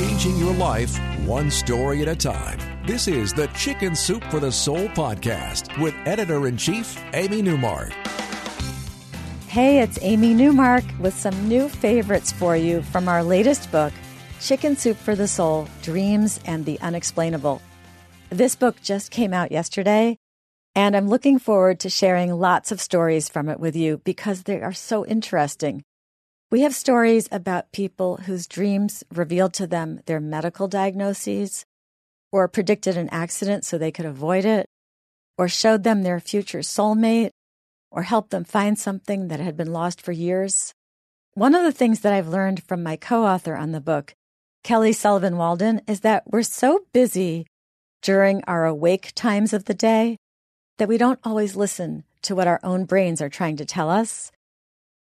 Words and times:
changing 0.00 0.38
your 0.38 0.54
life 0.54 0.98
one 1.26 1.50
story 1.50 2.00
at 2.00 2.08
a 2.08 2.16
time. 2.16 2.58
This 2.86 3.06
is 3.06 3.34
the 3.34 3.48
Chicken 3.48 3.94
Soup 3.94 4.24
for 4.30 4.40
the 4.40 4.50
Soul 4.50 4.88
podcast 4.88 5.78
with 5.78 5.94
editor 6.06 6.46
in 6.46 6.56
chief, 6.56 6.98
Amy 7.12 7.42
Newmark. 7.42 7.92
Hey, 9.46 9.80
it's 9.80 9.98
Amy 10.00 10.32
Newmark 10.32 10.84
with 11.00 11.12
some 11.12 11.46
new 11.46 11.68
favorites 11.68 12.32
for 12.32 12.56
you 12.56 12.80
from 12.80 13.08
our 13.08 13.22
latest 13.22 13.70
book, 13.70 13.92
Chicken 14.40 14.74
Soup 14.74 14.96
for 14.96 15.14
the 15.14 15.28
Soul 15.28 15.68
Dreams 15.82 16.40
and 16.46 16.64
the 16.64 16.80
Unexplainable. 16.80 17.60
This 18.30 18.56
book 18.56 18.80
just 18.80 19.10
came 19.10 19.34
out 19.34 19.52
yesterday, 19.52 20.16
and 20.74 20.96
I'm 20.96 21.10
looking 21.10 21.38
forward 21.38 21.78
to 21.80 21.90
sharing 21.90 22.32
lots 22.32 22.72
of 22.72 22.80
stories 22.80 23.28
from 23.28 23.50
it 23.50 23.60
with 23.60 23.76
you 23.76 23.98
because 23.98 24.44
they 24.44 24.62
are 24.62 24.72
so 24.72 25.04
interesting. 25.04 25.84
We 26.50 26.62
have 26.62 26.74
stories 26.74 27.28
about 27.30 27.70
people 27.70 28.16
whose 28.16 28.48
dreams 28.48 29.04
revealed 29.14 29.54
to 29.54 29.68
them 29.68 30.00
their 30.06 30.18
medical 30.18 30.66
diagnoses, 30.66 31.64
or 32.32 32.48
predicted 32.48 32.96
an 32.96 33.08
accident 33.10 33.64
so 33.64 33.78
they 33.78 33.92
could 33.92 34.04
avoid 34.04 34.44
it, 34.44 34.66
or 35.38 35.46
showed 35.46 35.84
them 35.84 36.02
their 36.02 36.18
future 36.18 36.58
soulmate, 36.58 37.30
or 37.92 38.02
helped 38.02 38.30
them 38.30 38.42
find 38.42 38.76
something 38.76 39.28
that 39.28 39.38
had 39.38 39.56
been 39.56 39.72
lost 39.72 40.02
for 40.02 40.10
years. 40.10 40.74
One 41.34 41.54
of 41.54 41.62
the 41.62 41.70
things 41.70 42.00
that 42.00 42.12
I've 42.12 42.26
learned 42.26 42.64
from 42.64 42.82
my 42.82 42.96
co 42.96 43.24
author 43.24 43.54
on 43.54 43.70
the 43.70 43.80
book, 43.80 44.12
Kelly 44.64 44.92
Sullivan 44.92 45.36
Walden, 45.36 45.82
is 45.86 46.00
that 46.00 46.24
we're 46.26 46.42
so 46.42 46.80
busy 46.92 47.46
during 48.02 48.42
our 48.48 48.66
awake 48.66 49.12
times 49.14 49.52
of 49.52 49.66
the 49.66 49.74
day 49.74 50.16
that 50.78 50.88
we 50.88 50.98
don't 50.98 51.20
always 51.22 51.54
listen 51.54 52.02
to 52.22 52.34
what 52.34 52.48
our 52.48 52.58
own 52.64 52.86
brains 52.86 53.22
are 53.22 53.28
trying 53.28 53.56
to 53.58 53.64
tell 53.64 53.88
us. 53.88 54.32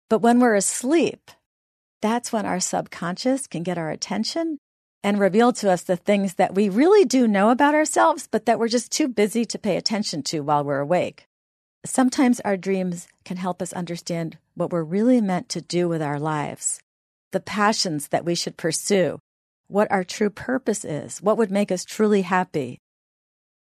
But 0.09 0.19
when 0.19 0.39
we're 0.39 0.55
asleep, 0.55 1.31
that's 2.01 2.31
when 2.31 2.45
our 2.45 2.59
subconscious 2.59 3.47
can 3.47 3.63
get 3.63 3.77
our 3.77 3.89
attention 3.89 4.57
and 5.03 5.19
reveal 5.19 5.53
to 5.53 5.71
us 5.71 5.83
the 5.83 5.95
things 5.95 6.35
that 6.35 6.55
we 6.55 6.69
really 6.69 7.05
do 7.05 7.27
know 7.27 7.49
about 7.49 7.75
ourselves, 7.75 8.27
but 8.29 8.45
that 8.45 8.59
we're 8.59 8.67
just 8.67 8.91
too 8.91 9.07
busy 9.07 9.45
to 9.45 9.59
pay 9.59 9.77
attention 9.77 10.21
to 10.23 10.41
while 10.41 10.63
we're 10.63 10.79
awake. 10.79 11.25
Sometimes 11.85 12.41
our 12.41 12.57
dreams 12.57 13.07
can 13.23 13.37
help 13.37 13.61
us 13.61 13.71
understand 13.71 14.37
what 14.55 14.71
we're 14.71 14.83
really 14.83 15.21
meant 15.21 15.47
to 15.49 15.61
do 15.61 15.87
with 15.87 16.01
our 16.01 16.19
lives, 16.19 16.81
the 17.31 17.39
passions 17.39 18.09
that 18.09 18.25
we 18.25 18.35
should 18.35 18.57
pursue, 18.57 19.19
what 19.69 19.89
our 19.89 20.03
true 20.03 20.29
purpose 20.29 20.83
is, 20.83 21.21
what 21.21 21.37
would 21.37 21.51
make 21.51 21.71
us 21.71 21.85
truly 21.85 22.23
happy. 22.23 22.79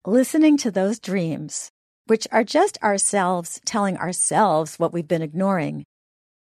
Listening 0.05 0.57
to 0.57 0.71
those 0.71 0.99
dreams, 0.99 1.69
which 2.07 2.27
are 2.31 2.43
just 2.43 2.81
ourselves 2.81 3.61
telling 3.65 3.97
ourselves 3.97 4.79
what 4.79 4.91
we've 4.91 5.07
been 5.07 5.21
ignoring, 5.21 5.83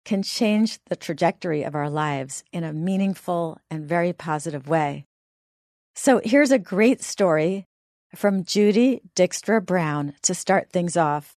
can 0.04 0.24
change 0.24 0.80
the 0.88 0.96
trajectory 0.96 1.64
of 1.64 1.76
our 1.76 1.90
lives 1.90 2.44
in 2.52 2.64
a 2.64 2.74
meaningful 2.74 3.60
and 3.70 3.88
very 3.88 4.14
positive 4.14 4.68
way. 4.68 5.06
So 5.96 6.22
here's 6.24 6.52
a 6.52 6.60
great 6.60 7.04
story 7.04 7.66
from 8.16 8.44
Judy 8.44 9.02
Dykstra 9.16 9.66
Brown 9.66 10.14
to 10.24 10.34
start 10.34 10.72
things 10.72 10.98
off. 10.98 11.36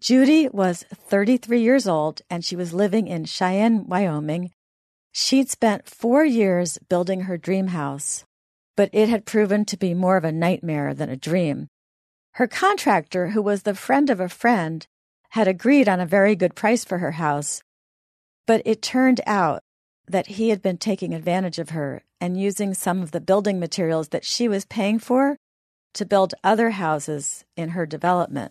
Judy 0.00 0.48
was 0.48 0.84
33 0.94 1.60
years 1.60 1.88
old 1.88 2.22
and 2.30 2.44
she 2.44 2.54
was 2.54 2.72
living 2.72 3.08
in 3.08 3.24
Cheyenne, 3.24 3.86
Wyoming. 3.86 4.52
She'd 5.12 5.50
spent 5.50 5.88
four 5.88 6.24
years 6.24 6.78
building 6.88 7.22
her 7.22 7.36
dream 7.36 7.68
house, 7.68 8.24
but 8.76 8.90
it 8.92 9.08
had 9.08 9.26
proven 9.26 9.64
to 9.64 9.76
be 9.76 9.94
more 9.94 10.16
of 10.16 10.24
a 10.24 10.30
nightmare 10.30 10.94
than 10.94 11.10
a 11.10 11.16
dream. 11.16 11.66
Her 12.32 12.46
contractor, 12.46 13.30
who 13.30 13.42
was 13.42 13.64
the 13.64 13.74
friend 13.74 14.08
of 14.10 14.20
a 14.20 14.28
friend, 14.28 14.86
had 15.30 15.48
agreed 15.48 15.88
on 15.88 15.98
a 15.98 16.06
very 16.06 16.36
good 16.36 16.54
price 16.54 16.84
for 16.84 16.98
her 16.98 17.12
house, 17.12 17.62
but 18.48 18.62
it 18.64 18.80
turned 18.80 19.20
out 19.26 19.62
that 20.08 20.26
he 20.26 20.48
had 20.48 20.62
been 20.62 20.78
taking 20.78 21.12
advantage 21.12 21.58
of 21.58 21.70
her 21.70 22.02
and 22.18 22.40
using 22.40 22.72
some 22.72 23.02
of 23.02 23.10
the 23.10 23.20
building 23.20 23.60
materials 23.60 24.08
that 24.08 24.24
she 24.24 24.48
was 24.48 24.64
paying 24.64 24.98
for 24.98 25.36
to 25.92 26.06
build 26.06 26.34
other 26.42 26.70
houses 26.70 27.44
in 27.58 27.70
her 27.70 27.84
development. 27.84 28.50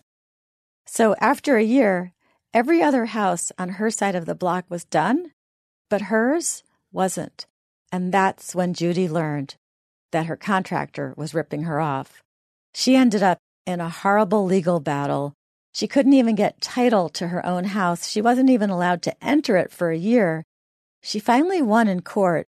So 0.86 1.16
after 1.20 1.56
a 1.56 1.64
year, 1.64 2.12
every 2.54 2.80
other 2.80 3.06
house 3.06 3.50
on 3.58 3.70
her 3.70 3.90
side 3.90 4.14
of 4.14 4.24
the 4.24 4.36
block 4.36 4.66
was 4.68 4.84
done, 4.84 5.32
but 5.90 6.02
hers 6.02 6.62
wasn't. 6.92 7.46
And 7.90 8.14
that's 8.14 8.54
when 8.54 8.74
Judy 8.74 9.08
learned 9.08 9.56
that 10.12 10.26
her 10.26 10.36
contractor 10.36 11.12
was 11.16 11.34
ripping 11.34 11.64
her 11.64 11.80
off. 11.80 12.22
She 12.72 12.94
ended 12.94 13.24
up 13.24 13.38
in 13.66 13.80
a 13.80 13.90
horrible 13.90 14.44
legal 14.44 14.78
battle 14.78 15.34
she 15.78 15.86
couldn't 15.86 16.14
even 16.14 16.34
get 16.34 16.60
title 16.60 17.08
to 17.08 17.28
her 17.28 17.46
own 17.46 17.62
house. 17.62 18.08
She 18.08 18.20
wasn't 18.20 18.50
even 18.50 18.68
allowed 18.68 19.00
to 19.02 19.24
enter 19.24 19.56
it 19.56 19.70
for 19.70 19.92
a 19.92 19.96
year. 19.96 20.42
She 21.04 21.20
finally 21.20 21.62
won 21.62 21.86
in 21.86 22.02
court, 22.02 22.48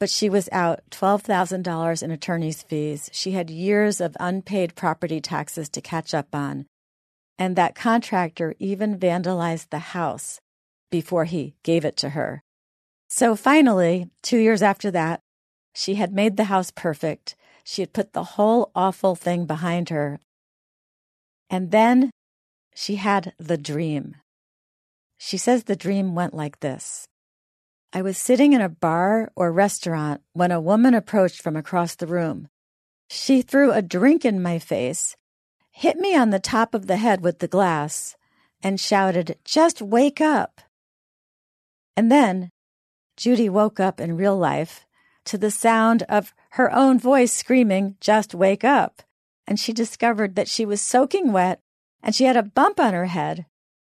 but 0.00 0.08
she 0.08 0.30
was 0.30 0.48
out 0.50 0.80
$12,000 0.90 2.02
in 2.02 2.10
attorney's 2.10 2.62
fees. 2.62 3.10
She 3.12 3.32
had 3.32 3.50
years 3.50 4.00
of 4.00 4.16
unpaid 4.18 4.76
property 4.76 5.20
taxes 5.20 5.68
to 5.68 5.82
catch 5.82 6.14
up 6.14 6.34
on. 6.34 6.64
And 7.38 7.54
that 7.56 7.74
contractor 7.74 8.54
even 8.58 8.98
vandalized 8.98 9.68
the 9.68 9.92
house 9.92 10.40
before 10.90 11.26
he 11.26 11.56
gave 11.64 11.84
it 11.84 11.98
to 11.98 12.10
her. 12.10 12.42
So 13.10 13.36
finally, 13.36 14.08
two 14.22 14.38
years 14.38 14.62
after 14.62 14.90
that, 14.90 15.20
she 15.74 15.96
had 15.96 16.14
made 16.14 16.38
the 16.38 16.44
house 16.44 16.70
perfect. 16.70 17.36
She 17.62 17.82
had 17.82 17.92
put 17.92 18.14
the 18.14 18.24
whole 18.24 18.70
awful 18.74 19.14
thing 19.14 19.44
behind 19.44 19.90
her. 19.90 20.18
And 21.50 21.70
then 21.70 22.10
she 22.74 22.96
had 22.96 23.32
the 23.38 23.56
dream. 23.56 24.16
She 25.16 25.38
says 25.38 25.64
the 25.64 25.76
dream 25.76 26.14
went 26.14 26.34
like 26.34 26.60
this 26.60 27.08
I 27.92 28.02
was 28.02 28.18
sitting 28.18 28.52
in 28.52 28.60
a 28.60 28.68
bar 28.68 29.30
or 29.36 29.52
restaurant 29.52 30.20
when 30.32 30.50
a 30.50 30.60
woman 30.60 30.94
approached 30.94 31.40
from 31.40 31.54
across 31.56 31.94
the 31.94 32.08
room. 32.08 32.48
She 33.08 33.40
threw 33.40 33.72
a 33.72 33.82
drink 33.82 34.24
in 34.24 34.42
my 34.42 34.58
face, 34.58 35.16
hit 35.70 35.96
me 35.96 36.16
on 36.16 36.30
the 36.30 36.40
top 36.40 36.74
of 36.74 36.88
the 36.88 36.96
head 36.96 37.20
with 37.20 37.38
the 37.38 37.46
glass, 37.46 38.16
and 38.62 38.80
shouted, 38.80 39.38
Just 39.44 39.80
wake 39.80 40.20
up. 40.20 40.60
And 41.96 42.10
then 42.10 42.50
Judy 43.16 43.48
woke 43.48 43.78
up 43.78 44.00
in 44.00 44.16
real 44.16 44.36
life 44.36 44.84
to 45.26 45.38
the 45.38 45.52
sound 45.52 46.02
of 46.08 46.34
her 46.50 46.72
own 46.74 46.98
voice 46.98 47.32
screaming, 47.32 47.96
Just 48.00 48.34
wake 48.34 48.64
up. 48.64 49.02
And 49.46 49.60
she 49.60 49.72
discovered 49.72 50.34
that 50.34 50.48
she 50.48 50.66
was 50.66 50.80
soaking 50.80 51.30
wet 51.30 51.60
and 52.04 52.14
she 52.14 52.24
had 52.24 52.36
a 52.36 52.42
bump 52.42 52.78
on 52.78 52.92
her 52.92 53.06
head. 53.06 53.46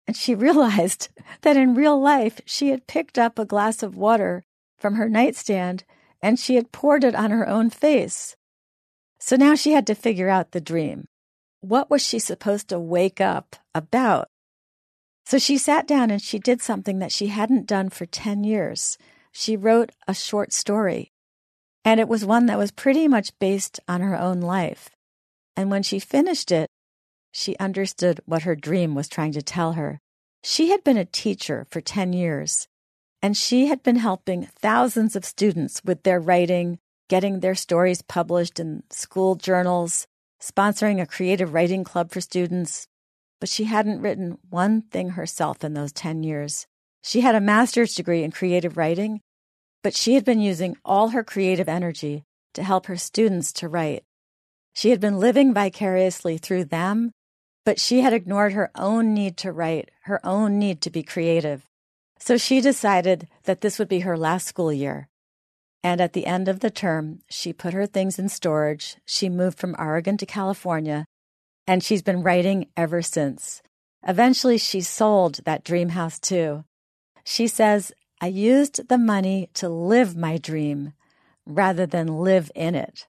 And 0.07 0.17
she 0.17 0.35
realized 0.47 1.09
that 1.43 1.57
in 1.57 1.75
real 1.75 1.99
life 1.99 2.41
she 2.45 2.69
had 2.69 2.89
picked 2.89 3.19
up 3.19 3.39
a 3.39 3.47
glass 3.47 3.83
of 3.83 3.97
water 3.97 4.43
from 4.77 4.97
her 4.97 5.09
nightstand 5.09 5.85
and 6.21 6.39
she 6.39 6.57
had 6.57 6.73
poured 6.73 7.05
it 7.05 7.15
on 7.15 7.31
her 7.31 7.49
own 7.49 7.71
face. 7.71 8.37
So 9.19 9.37
now 9.37 9.55
she 9.55 9.73
had 9.73 9.87
to 9.87 9.95
figure 9.95 10.29
out 10.29 10.51
the 10.51 10.61
dream. 10.61 11.07
What 11.61 11.91
was 11.91 12.03
she 12.03 12.19
supposed 12.19 12.69
to 12.69 12.79
wake 12.79 13.21
up 13.21 13.57
about? 13.75 14.29
So 15.25 15.39
she 15.39 15.57
sat 15.59 15.87
down 15.87 16.11
and 16.11 16.21
she 16.21 16.39
did 16.39 16.61
something 16.61 16.99
that 16.99 17.13
she 17.13 17.29
hadn't 17.29 17.69
done 17.69 17.91
for 17.91 18.07
10 18.07 18.45
years. 18.45 18.99
She 19.31 19.57
wrote 19.57 19.93
a 20.09 20.15
short 20.15 20.53
story. 20.53 21.13
And 21.85 22.01
it 22.01 22.09
was 22.09 22.25
one 22.25 22.47
that 22.47 22.59
was 22.59 22.73
pretty 22.73 23.09
much 23.09 23.39
based 23.39 23.79
on 23.87 24.01
her 24.01 24.19
own 24.19 24.41
life. 24.41 24.91
And 25.57 25.71
when 25.71 25.83
she 25.83 25.99
finished 25.99 26.51
it, 26.51 26.69
she 27.33 27.57
understood 27.59 28.21
what 28.27 28.43
her 28.43 28.57
dream 28.57 28.95
was 28.95 29.09
trying 29.09 29.33
to 29.33 29.43
tell 29.43 29.73
her. 29.73 30.01
She 30.43 30.71
had 30.71 30.83
been 30.85 30.97
a 30.97 31.05
teacher 31.05 31.67
for 31.71 31.81
10 31.81 32.13
years, 32.13 32.67
and 33.23 33.37
she 33.37 33.67
had 33.67 33.83
been 33.83 33.97
helping 33.97 34.47
thousands 34.47 35.15
of 35.15 35.25
students 35.25 35.83
with 35.85 36.03
their 36.03 36.21
writing, 36.21 36.79
getting 37.09 37.41
their 37.41 37.55
stories 37.55 38.03
published 38.03 38.59
in 38.59 38.83
school 38.91 39.35
journals, 39.35 40.07
sponsoring 40.41 41.01
a 41.01 41.07
creative 41.07 41.53
writing 41.53 41.85
club 41.85 42.11
for 42.11 42.21
students. 42.21 42.87
But 43.41 43.49
she 43.49 43.65
hadn't 43.65 44.01
written 44.01 44.39
one 44.49 44.83
thing 44.83 45.11
herself 45.11 45.63
in 45.63 45.75
those 45.75 45.93
10 45.93 46.23
years. 46.23 46.67
She 47.03 47.21
had 47.21 47.35
a 47.35 47.41
master's 47.41 47.95
degree 47.95 48.23
in 48.23 48.31
creative 48.31 48.77
writing, 48.77 49.21
but 49.83 49.95
she 49.95 50.15
had 50.15 50.25
been 50.25 50.41
using 50.41 50.77
all 50.85 51.09
her 51.09 51.25
creative 51.25 51.69
energy 51.69 52.25
to 52.55 52.63
help 52.63 52.87
her 52.87 52.97
students 52.97 53.53
to 53.55 53.69
write. 53.69 54.05
She 54.75 54.91
had 54.91 55.01
been 55.01 55.19
living 55.19 55.53
vicariously 55.55 56.39
through 56.39 56.67
them 56.67 57.13
but 57.65 57.79
she 57.79 58.01
had 58.01 58.13
ignored 58.13 58.53
her 58.53 58.71
own 58.75 59.15
need 59.15 59.37
to 59.39 59.53
write, 59.53 59.91
her 60.03 60.25
own 60.25 60.59
need 60.59 60.81
to 60.83 60.91
be 60.91 61.03
creative. 61.03 61.67
So 62.19 62.37
she 62.37 62.61
decided 62.61 63.29
that 63.45 63.61
this 63.61 63.79
would 63.79 63.89
be 63.89 64.01
her 64.01 64.17
last 64.17 64.47
school 64.47 64.73
year. 64.73 65.09
And 65.83 66.01
at 66.01 66.13
the 66.13 66.27
end 66.27 66.49
of 66.49 66.61
the 66.61 66.71
term, 66.71 67.21
she 67.31 67.53
put 67.53 67.73
her 67.73 67.87
things 67.87 68.19
in 68.19 68.29
storage. 68.29 68.97
She 69.07 69.29
moved 69.29 69.59
from 69.59 69.77
Oregon 69.79 70.19
to 70.19 70.27
California, 70.27 71.07
and 71.67 71.83
she's 71.83 72.03
been 72.03 72.23
writing 72.23 72.69
ever 72.77 73.01
since. 73.01 73.63
Eventually, 74.07 74.59
she 74.59 74.81
sold 74.81 75.41
that 75.45 75.65
dream 75.65 75.91
house 75.91 76.19
too. 76.19 76.65
She 77.25 77.47
says, 77.47 77.93
I 78.21 78.27
used 78.27 78.89
the 78.89 78.99
money 78.99 79.49
to 79.55 79.69
live 79.69 80.17
my 80.17 80.37
dream 80.37 80.93
rather 81.47 81.87
than 81.87 82.19
live 82.19 82.51
in 82.55 82.75
it. 82.75 83.07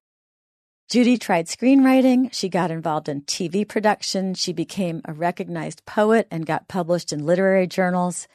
Judy 0.91 1.17
tried 1.17 1.45
screenwriting. 1.45 2.33
She 2.33 2.49
got 2.49 2.69
involved 2.69 3.07
in 3.07 3.21
TV 3.21 3.65
production. 3.65 4.33
She 4.33 4.51
became 4.51 4.99
a 5.05 5.13
recognized 5.13 5.85
poet 5.85 6.27
and 6.29 6.45
got 6.45 6.67
published 6.67 7.13
in 7.13 7.25
literary 7.25 7.65
journals. 7.65 8.27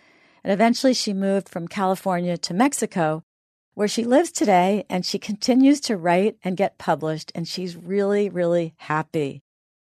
And 0.43 0.51
eventually 0.51 0.95
she 0.95 1.13
moved 1.13 1.51
from 1.51 1.69
California 1.69 2.39
to 2.39 2.55
Mexico, 2.55 3.23
where 3.75 3.89
she 3.89 4.05
lives 4.05 4.33
today, 4.33 4.87
and 4.89 5.05
she 5.05 5.19
continues 5.19 5.81
to 5.83 5.99
write 5.99 6.39
and 6.43 6.57
get 6.57 6.79
published, 6.79 7.31
and 7.35 7.47
she's 7.47 7.77
really, 7.77 8.31
really 8.31 8.73
happy. 8.79 9.43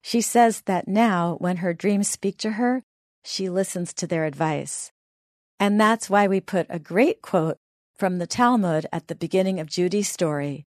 She 0.03 0.21
says 0.21 0.63
that 0.63 0.89
now, 0.89 1.37
when 1.39 1.59
her 1.59 1.73
dreams 1.73 2.11
speak 2.11 2.37
to 2.39 2.51
her, 2.59 2.83
she 3.25 3.49
listens 3.49 3.95
to 3.95 4.09
their 4.09 4.25
advice. 4.25 4.91
And 5.61 5.81
that's 5.81 6.11
why 6.11 6.27
we 6.27 6.41
put 6.41 6.67
a 6.69 6.81
great 6.81 7.23
quote 7.23 7.59
from 7.97 8.19
the 8.19 8.27
Talmud 8.27 8.87
at 8.93 9.07
the 9.07 9.15
beginning 9.15 9.61
of 9.61 9.69
Judy's 9.69 10.09
story 10.09 10.67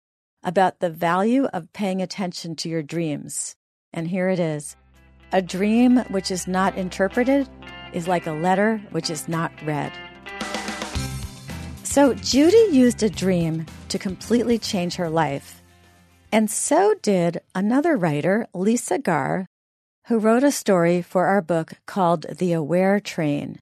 about 0.46 0.78
the 0.78 0.88
value 0.88 1.44
of 1.46 1.72
paying 1.74 2.00
attention 2.00 2.54
to 2.56 2.68
your 2.68 2.82
dreams. 2.82 3.54
And 3.92 4.08
here 4.08 4.28
it 4.28 4.38
is 4.38 4.76
A 5.32 5.42
dream 5.42 5.98
which 6.08 6.30
is 6.30 6.46
not 6.46 6.78
interpreted 6.78 7.48
is 7.92 8.08
like 8.08 8.26
a 8.26 8.32
letter 8.32 8.78
which 8.92 9.10
is 9.10 9.28
not 9.28 9.52
read. 9.66 9.92
So, 11.82 12.14
Judy 12.14 12.68
used 12.70 13.02
a 13.02 13.10
dream 13.10 13.66
to 13.88 13.98
completely 13.98 14.58
change 14.58 14.96
her 14.96 15.08
life. 15.10 15.62
And 16.30 16.50
so 16.50 16.94
did 17.02 17.40
another 17.54 17.96
writer, 17.96 18.46
Lisa 18.52 18.98
Garr, 18.98 19.46
who 20.06 20.18
wrote 20.18 20.44
a 20.44 20.52
story 20.52 21.00
for 21.02 21.26
our 21.26 21.40
book 21.40 21.72
called 21.86 22.26
The 22.38 22.52
Aware 22.52 23.00
Train. 23.00 23.58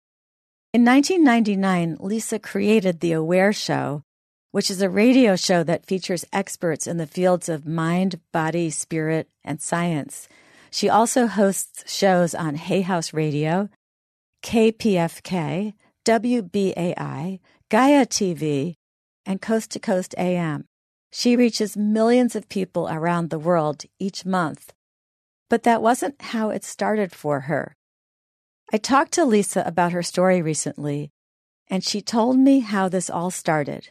In 0.73 0.85
1999, 0.85 1.99
Lisa 2.01 2.39
created 2.39 2.99
The 2.99 3.13
Aware 3.13 3.53
Show, 3.53 4.03
which 4.55 4.71
is 4.71 4.81
a 4.81 4.89
radio 4.89 5.35
show 5.35 5.65
that 5.65 5.85
features 5.85 6.25
experts 6.33 6.87
in 6.87 6.97
the 6.97 7.09
fields 7.09 7.49
of 7.49 7.67
mind, 7.67 8.21
body, 8.31 8.71
spirit, 8.71 9.29
and 9.43 9.61
science. 9.61 10.29
She 10.71 10.89
also 10.89 11.27
hosts 11.27 11.83
shows 11.93 12.37
on 12.37 12.55
Hay 12.55 12.83
House 12.83 13.13
Radio, 13.13 13.69
KPFK, 14.45 15.75
WBAI, 16.05 17.41
Gaia 17.69 18.07
TV, 18.07 18.77
and 19.27 19.43
Coast 19.43 19.73
to 19.73 19.81
Coast 19.81 20.15
AM. 20.17 20.67
She 21.11 21.35
reaches 21.35 21.77
millions 21.77 22.37
of 22.37 22.49
people 22.49 22.89
around 22.89 23.31
the 23.31 23.41
world 23.41 23.83
each 23.99 24.25
month. 24.25 24.73
But 25.51 25.65
that 25.65 25.83
wasn't 25.83 26.23
how 26.23 26.51
it 26.51 26.63
started 26.63 27.11
for 27.11 27.41
her. 27.51 27.75
I 28.73 28.77
talked 28.77 29.11
to 29.15 29.25
Lisa 29.25 29.65
about 29.67 29.91
her 29.91 30.05
story 30.05 30.41
recently, 30.41 31.11
and 31.67 31.83
she 31.83 32.01
told 32.01 32.39
me 32.39 32.61
how 32.61 32.89
this 32.89 33.11
all 33.11 33.33
started 33.33 33.89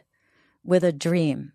with 0.65 0.83
a 0.83 0.91
dream. 0.91 1.53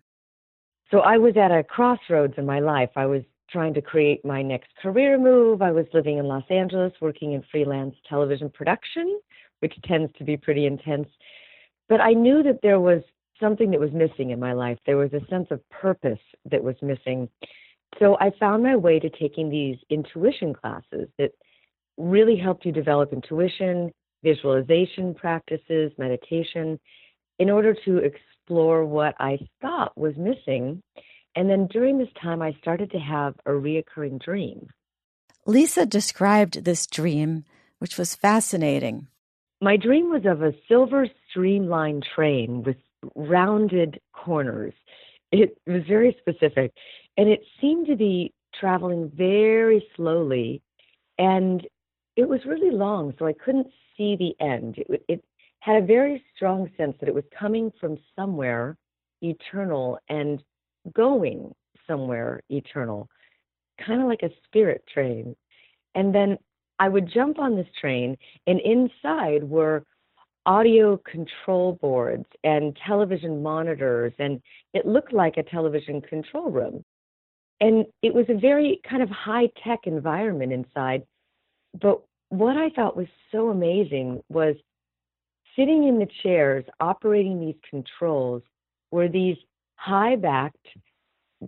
So 0.91 0.99
I 0.99 1.17
was 1.17 1.37
at 1.37 1.51
a 1.51 1.63
crossroads 1.63 2.33
in 2.37 2.45
my 2.45 2.59
life. 2.59 2.89
I 2.95 3.05
was 3.05 3.21
trying 3.49 3.73
to 3.75 3.81
create 3.81 4.23
my 4.25 4.41
next 4.41 4.69
career 4.81 5.17
move. 5.17 5.61
I 5.61 5.71
was 5.71 5.85
living 5.93 6.17
in 6.17 6.25
Los 6.25 6.43
Angeles, 6.49 6.93
working 7.01 7.33
in 7.33 7.43
freelance 7.51 7.95
television 8.07 8.49
production, 8.49 9.19
which 9.59 9.73
tends 9.83 10.11
to 10.17 10.23
be 10.23 10.37
pretty 10.37 10.65
intense. 10.65 11.07
But 11.87 12.01
I 12.01 12.13
knew 12.13 12.43
that 12.43 12.59
there 12.61 12.79
was 12.79 13.01
something 13.39 13.71
that 13.71 13.79
was 13.79 13.91
missing 13.91 14.31
in 14.31 14.39
my 14.39 14.53
life. 14.53 14.77
There 14.85 14.97
was 14.97 15.13
a 15.13 15.25
sense 15.29 15.47
of 15.51 15.67
purpose 15.69 16.19
that 16.51 16.63
was 16.63 16.75
missing. 16.81 17.29
So 17.97 18.17
I 18.19 18.31
found 18.39 18.63
my 18.63 18.75
way 18.75 18.99
to 18.99 19.09
taking 19.09 19.49
these 19.49 19.77
intuition 19.89 20.53
classes 20.53 21.09
that 21.17 21.31
really 21.97 22.37
helped 22.37 22.65
you 22.65 22.71
develop 22.71 23.13
intuition, 23.13 23.91
visualization 24.23 25.15
practices, 25.15 25.91
meditation, 25.97 26.79
in 27.39 27.49
order 27.49 27.73
to 27.85 27.97
explore 28.49 28.83
what 28.83 29.15
I 29.19 29.37
thought 29.61 29.95
was 29.97 30.15
missing. 30.17 30.81
And 31.35 31.49
then 31.49 31.67
during 31.67 31.99
this 31.99 32.09
time, 32.21 32.41
I 32.41 32.53
started 32.61 32.91
to 32.91 32.97
have 32.97 33.35
a 33.45 33.51
reoccurring 33.51 34.21
dream. 34.21 34.67
Lisa 35.45 35.85
described 35.85 36.65
this 36.65 36.87
dream, 36.87 37.45
which 37.77 37.97
was 37.97 38.15
fascinating. 38.15 39.07
My 39.61 39.77
dream 39.77 40.09
was 40.09 40.23
of 40.25 40.41
a 40.41 40.53
silver 40.67 41.07
streamlined 41.29 42.05
train 42.15 42.63
with 42.63 42.77
rounded 43.15 43.99
corners. 44.13 44.73
It 45.31 45.57
was 45.67 45.83
very 45.87 46.17
specific, 46.19 46.71
and 47.17 47.29
it 47.29 47.41
seemed 47.61 47.87
to 47.87 47.95
be 47.95 48.33
traveling 48.59 49.11
very 49.15 49.85
slowly, 49.95 50.61
and 51.19 51.65
it 52.15 52.27
was 52.27 52.39
really 52.45 52.71
long, 52.75 53.13
so 53.19 53.27
I 53.27 53.33
couldn't 53.33 53.67
see 53.95 54.15
the 54.17 54.43
end. 54.43 54.75
It, 54.77 55.03
it 55.07 55.23
had 55.59 55.83
a 55.83 55.85
very 55.85 56.23
strong 56.35 56.69
sense 56.77 56.95
that 56.99 57.09
it 57.09 57.15
was 57.15 57.23
coming 57.37 57.71
from 57.79 57.97
somewhere 58.15 58.77
eternal 59.21 59.99
and 60.09 60.41
going 60.93 61.53
somewhere 61.85 62.41
eternal, 62.49 63.09
kind 63.85 64.01
of 64.01 64.07
like 64.07 64.23
a 64.23 64.29
spirit 64.45 64.83
train. 64.93 65.35
And 65.95 66.13
then 66.13 66.37
I 66.79 66.87
would 66.87 67.11
jump 67.11 67.39
on 67.39 67.55
this 67.55 67.67
train, 67.79 68.17
and 68.47 68.59
inside 68.61 69.43
were 69.43 69.83
audio 70.45 70.97
control 70.97 71.77
boards 71.81 72.25
and 72.43 72.77
television 72.87 73.43
monitors, 73.43 74.13
and 74.17 74.41
it 74.73 74.85
looked 74.85 75.11
like 75.11 75.37
a 75.37 75.43
television 75.43 76.01
control 76.01 76.49
room. 76.49 76.83
And 77.59 77.85
it 78.01 78.13
was 78.13 78.25
a 78.29 78.39
very 78.39 78.79
kind 78.89 79.03
of 79.03 79.09
high 79.09 79.49
tech 79.63 79.79
environment 79.85 80.53
inside. 80.53 81.03
But 81.81 82.01
what 82.29 82.55
I 82.55 82.69
thought 82.69 82.95
was 82.95 83.07
so 83.31 83.49
amazing 83.49 84.23
was 84.29 84.55
sitting 85.59 85.87
in 85.87 85.99
the 85.99 86.07
chairs 86.23 86.63
operating 86.79 87.39
these 87.39 87.55
controls 87.69 88.41
were 88.91 89.09
these 89.09 89.35
high 89.75 90.15
backed 90.15 90.67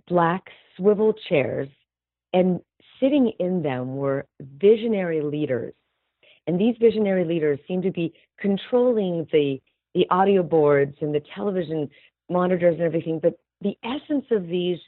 black 0.06 0.42
swivel 0.76 1.14
chairs 1.28 1.68
and 2.34 2.60
sitting 3.00 3.32
in 3.38 3.62
them 3.62 3.96
were 3.96 4.26
visionary 4.40 5.22
leaders. 5.22 5.72
And 6.46 6.60
these 6.60 6.74
visionary 6.80 7.24
leaders 7.24 7.58
seemed 7.66 7.84
to 7.84 7.90
be 7.90 8.12
controlling 8.38 9.26
the, 9.32 9.60
the 9.94 10.06
audio 10.10 10.42
boards 10.42 10.96
and 11.00 11.14
the 11.14 11.22
television 11.34 11.88
monitors 12.28 12.74
and 12.74 12.82
everything. 12.82 13.18
But 13.18 13.34
the 13.60 13.76
essence 13.84 14.26
of 14.30 14.46
these 14.46 14.78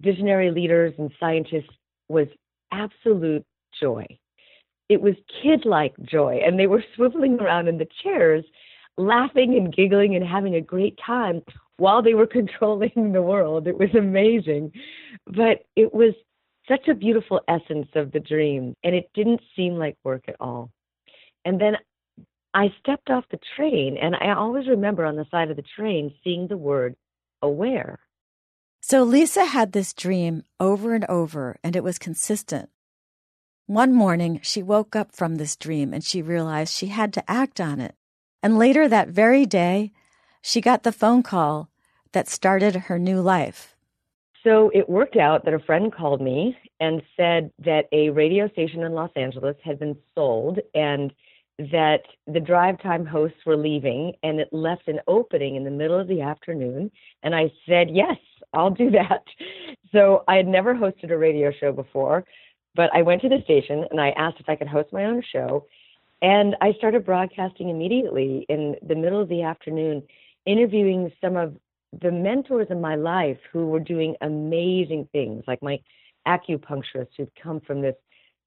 visionary 0.00 0.50
leaders 0.50 0.92
and 0.98 1.10
scientists 1.18 1.70
was 2.08 2.26
absolute 2.72 3.44
joy. 3.80 4.06
It 4.88 5.00
was 5.00 5.14
kid 5.42 5.64
like 5.64 5.94
joy. 6.02 6.40
And 6.44 6.58
they 6.58 6.66
were 6.66 6.84
swiveling 6.98 7.40
around 7.40 7.68
in 7.68 7.78
the 7.78 7.88
chairs, 8.02 8.44
laughing 8.96 9.56
and 9.56 9.74
giggling 9.74 10.14
and 10.14 10.26
having 10.26 10.54
a 10.54 10.60
great 10.60 10.98
time 11.04 11.42
while 11.78 12.02
they 12.02 12.14
were 12.14 12.26
controlling 12.38 13.12
the 13.12 13.22
world. 13.22 13.66
It 13.66 13.78
was 13.78 13.94
amazing. 13.94 14.72
But 15.26 15.64
it 15.74 15.94
was 15.94 16.14
such 16.68 16.88
a 16.88 16.94
beautiful 16.94 17.40
essence 17.48 17.88
of 17.94 18.12
the 18.12 18.20
dream, 18.20 18.74
and 18.82 18.94
it 18.94 19.10
didn't 19.14 19.40
seem 19.54 19.74
like 19.74 19.96
work 20.04 20.24
at 20.28 20.36
all. 20.40 20.70
And 21.44 21.60
then 21.60 21.76
I 22.54 22.72
stepped 22.80 23.10
off 23.10 23.24
the 23.30 23.38
train, 23.56 23.96
and 24.00 24.16
I 24.16 24.34
always 24.34 24.66
remember 24.66 25.04
on 25.04 25.16
the 25.16 25.26
side 25.30 25.50
of 25.50 25.56
the 25.56 25.64
train 25.76 26.12
seeing 26.24 26.48
the 26.48 26.56
word 26.56 26.96
aware. 27.42 28.00
So 28.80 29.02
Lisa 29.02 29.44
had 29.44 29.72
this 29.72 29.92
dream 29.92 30.44
over 30.58 30.94
and 30.94 31.04
over, 31.06 31.56
and 31.62 31.76
it 31.76 31.84
was 31.84 31.98
consistent. 31.98 32.70
One 33.66 33.92
morning, 33.92 34.40
she 34.42 34.62
woke 34.62 34.94
up 34.94 35.12
from 35.12 35.36
this 35.36 35.56
dream 35.56 35.92
and 35.92 36.04
she 36.04 36.22
realized 36.22 36.72
she 36.72 36.86
had 36.86 37.12
to 37.14 37.30
act 37.30 37.60
on 37.60 37.80
it. 37.80 37.96
And 38.46 38.58
later 38.58 38.86
that 38.86 39.08
very 39.08 39.44
day, 39.44 39.90
she 40.40 40.60
got 40.60 40.84
the 40.84 40.92
phone 40.92 41.24
call 41.24 41.68
that 42.12 42.28
started 42.28 42.76
her 42.76 42.96
new 42.96 43.20
life. 43.20 43.74
So 44.44 44.70
it 44.72 44.88
worked 44.88 45.16
out 45.16 45.44
that 45.44 45.52
a 45.52 45.58
friend 45.58 45.92
called 45.92 46.20
me 46.20 46.56
and 46.78 47.02
said 47.16 47.50
that 47.64 47.86
a 47.90 48.10
radio 48.10 48.48
station 48.50 48.84
in 48.84 48.92
Los 48.92 49.10
Angeles 49.16 49.56
had 49.64 49.80
been 49.80 49.96
sold 50.14 50.60
and 50.76 51.12
that 51.58 52.02
the 52.28 52.38
drive 52.38 52.80
time 52.80 53.04
hosts 53.04 53.38
were 53.44 53.56
leaving 53.56 54.12
and 54.22 54.38
it 54.38 54.52
left 54.52 54.86
an 54.86 55.00
opening 55.08 55.56
in 55.56 55.64
the 55.64 55.70
middle 55.72 55.98
of 55.98 56.06
the 56.06 56.20
afternoon. 56.20 56.92
And 57.24 57.34
I 57.34 57.50
said, 57.68 57.88
yes, 57.90 58.16
I'll 58.52 58.70
do 58.70 58.92
that. 58.92 59.24
So 59.92 60.24
I 60.28 60.36
had 60.36 60.46
never 60.46 60.74
hosted 60.74 61.10
a 61.10 61.16
radio 61.16 61.50
show 61.58 61.72
before, 61.72 62.24
but 62.74 62.90
I 62.92 63.02
went 63.02 63.22
to 63.22 63.28
the 63.28 63.40
station 63.44 63.84
and 63.90 64.00
I 64.00 64.10
asked 64.10 64.38
if 64.40 64.48
I 64.48 64.56
could 64.56 64.68
host 64.68 64.92
my 64.92 65.04
own 65.04 65.22
show. 65.32 65.64
And 66.22 66.56
I 66.60 66.72
started 66.74 67.04
broadcasting 67.04 67.68
immediately 67.68 68.46
in 68.48 68.76
the 68.86 68.94
middle 68.94 69.20
of 69.20 69.28
the 69.28 69.42
afternoon, 69.42 70.02
interviewing 70.46 71.12
some 71.20 71.36
of 71.36 71.56
the 72.00 72.10
mentors 72.10 72.68
in 72.70 72.80
my 72.80 72.94
life 72.94 73.38
who 73.52 73.66
were 73.66 73.80
doing 73.80 74.16
amazing 74.20 75.08
things, 75.12 75.44
like 75.46 75.62
my 75.62 75.78
acupuncturists 76.26 77.14
who'd 77.16 77.30
come 77.40 77.60
from 77.60 77.80
this 77.80 77.94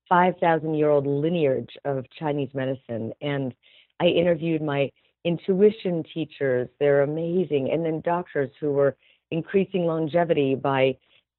5,000 0.08 0.74
year 0.74 0.90
old 0.90 1.06
lineage 1.08 1.78
of 1.86 2.06
Chinese 2.18 2.50
medicine. 2.54 3.14
And 3.22 3.54
I 4.00 4.06
interviewed 4.06 4.62
my 4.62 4.92
intuition 5.24 6.04
teachers, 6.14 6.68
they're 6.80 7.04
amazing. 7.04 7.72
And 7.72 7.86
then 7.86 8.02
doctors 8.02 8.50
who 8.60 8.72
were 8.72 8.98
increasing 9.32 9.86
longevity 9.86 10.56
by 10.56 10.98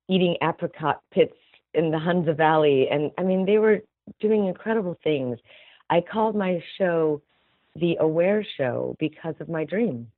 eating 0.09 0.37
apricot 0.43 1.01
pits 1.13 1.37
in 1.75 1.91
the 1.91 1.99
Hunza 1.99 2.35
Valley. 2.35 2.89
And 2.91 3.11
I 3.19 3.23
mean, 3.23 3.47
they 3.47 3.59
were 3.59 3.81
doing 4.21 4.47
incredible 4.47 4.97
things. 5.03 5.39
I 5.93 6.01
called 6.01 6.37
my 6.37 6.63
show 6.79 7.21
the 7.75 7.97
Aware 7.99 8.47
Show 8.57 8.95
because 9.01 9.35
of 9.41 9.49
my 9.49 9.65
dream. 9.65 10.13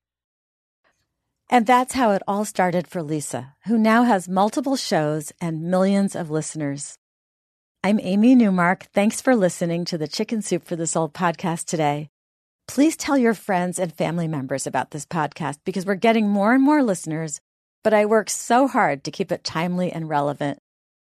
And 1.49 1.67
that's 1.67 1.95
how 1.95 2.11
it 2.11 2.23
all 2.29 2.45
started 2.45 2.87
for 2.87 3.03
Lisa, 3.03 3.55
who 3.67 3.79
now 3.79 4.03
has 4.03 4.29
multiple 4.29 4.77
shows 4.77 5.33
and 5.41 5.71
millions 5.71 6.15
of 6.15 6.31
listeners. 6.31 6.99
I'm 7.83 7.99
Amy 8.03 8.35
Newmark. 8.35 8.85
Thanks 8.93 9.23
for 9.23 9.35
listening 9.35 9.87
to 9.87 9.97
the 9.97 10.07
Chicken 10.07 10.43
Soup 10.43 10.63
for 10.63 10.77
the 10.77 10.87
Soul 10.87 11.09
podcast 11.09 11.65
today. 11.65 12.11
Please 12.69 12.95
tell 12.95 13.17
your 13.17 13.35
friends 13.35 13.79
and 13.79 13.95
family 13.95 14.29
members 14.29 14.67
about 14.67 14.91
this 14.91 15.07
podcast 15.07 15.57
because 15.65 15.87
we're 15.87 15.95
getting 15.95 16.29
more 16.29 16.53
and 16.53 16.63
more 16.63 16.83
listeners, 16.83 17.41
but 17.83 17.95
I 17.95 18.05
work 18.05 18.29
so 18.29 18.69
hard 18.69 19.05
to 19.05 19.11
keep 19.11 19.33
it 19.33 19.43
timely 19.43 19.91
and 19.91 20.07
relevant. 20.07 20.59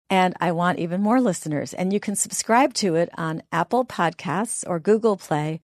And 0.10 0.36
I 0.40 0.52
want 0.52 0.80
even 0.80 1.02
more 1.02 1.20
listeners. 1.20 1.74
And 1.74 1.92
you 1.92 2.00
can 2.00 2.16
subscribe 2.16 2.74
to 2.76 2.96
it 2.96 3.10
on 3.18 3.44
Apple 3.52 3.86
Podcasts 3.86 4.64
or 4.68 4.80
Google 4.80 5.18
Play 5.18 5.62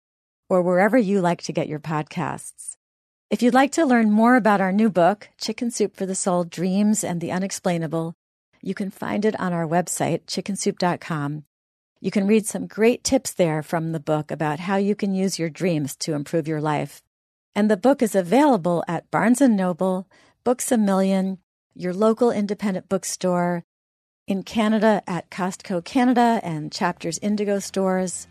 or 0.50 0.62
wherever 0.62 0.98
you 0.98 1.22
like 1.22 1.42
to 1.44 1.54
get 1.54 1.68
your 1.68 1.80
podcasts. 1.80 2.76
If 3.30 3.42
you'd 3.42 3.54
like 3.54 3.72
to 3.74 3.86
learn 3.86 4.12
more 4.12 4.36
about 4.36 4.62
our 4.62 4.72
new 4.72 4.90
book, 4.90 5.30
Chicken 5.40 5.72
Soup 5.72 5.96
for 5.96 6.06
the 6.06 6.14
Soul 6.14 6.44
Dreams 6.44 7.04
and 7.04 7.20
the 7.20 7.32
Unexplainable, 7.32 8.14
you 8.62 8.74
can 8.74 8.92
find 8.92 9.26
it 9.26 9.40
on 9.40 9.54
our 9.54 9.68
website, 9.68 10.26
chickensoup.com. 10.26 11.44
You 12.00 12.12
can 12.12 12.28
read 12.28 12.46
some 12.46 12.68
great 12.68 13.04
tips 13.04 13.32
there 13.32 13.64
from 13.64 13.92
the 13.92 14.00
book 14.00 14.30
about 14.30 14.60
how 14.60 14.76
you 14.76 14.94
can 14.94 15.16
use 15.16 15.40
your 15.40 15.50
dreams 15.50 15.96
to 15.98 16.14
improve 16.14 16.48
your 16.48 16.62
life. 16.62 17.02
And 17.56 17.72
the 17.72 17.78
book 17.78 18.02
is 18.02 18.14
available 18.14 18.84
at 18.88 19.10
Barnes 19.10 19.42
& 19.42 19.50
Noble, 19.50 20.08
Books 20.44 20.72
A 20.72 20.78
Million, 20.78 21.40
your 21.74 21.94
local 21.94 22.30
independent 22.30 22.90
bookstore, 22.90 23.64
in 24.28 24.44
Canada 24.44 25.04
at 25.06 25.30
Costco 25.30 25.84
Canada 25.84 26.40
and 26.44 26.72
Chapters 26.72 27.20
Indigo 27.22 27.60
stores, 27.60 28.28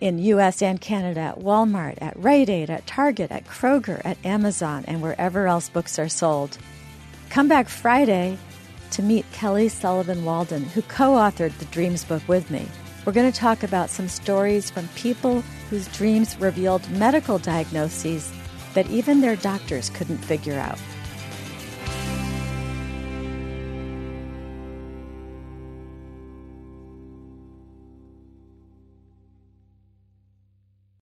in 0.00 0.18
US 0.18 0.60
and 0.60 0.80
Canada 0.80 1.20
at 1.20 1.38
Walmart, 1.38 1.96
at 2.02 2.18
Rite 2.18 2.50
Aid, 2.50 2.70
at 2.70 2.86
Target, 2.86 3.30
at 3.30 3.46
Kroger, 3.46 4.02
at 4.04 4.18
Amazon, 4.26 4.84
and 4.86 5.00
wherever 5.00 5.46
else 5.46 5.68
books 5.68 5.98
are 5.98 6.08
sold. 6.08 6.58
Come 7.30 7.48
back 7.48 7.68
Friday 7.68 8.36
to 8.90 9.02
meet 9.02 9.30
Kelly 9.32 9.68
Sullivan 9.68 10.24
Walden, 10.24 10.64
who 10.64 10.82
co 10.82 11.12
authored 11.12 11.56
the 11.58 11.64
Dreams 11.66 12.04
book 12.04 12.22
with 12.28 12.50
me. 12.50 12.66
We're 13.04 13.12
going 13.12 13.30
to 13.30 13.38
talk 13.38 13.62
about 13.62 13.88
some 13.90 14.08
stories 14.08 14.70
from 14.70 14.88
people 14.96 15.42
whose 15.70 15.86
dreams 15.96 16.38
revealed 16.40 16.88
medical 16.90 17.38
diagnoses 17.38 18.32
that 18.74 18.90
even 18.90 19.20
their 19.20 19.36
doctors 19.36 19.88
couldn't 19.90 20.18
figure 20.18 20.58
out. 20.58 20.78